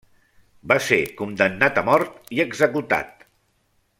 [0.71, 3.25] Va ser condemnat a mort i executat.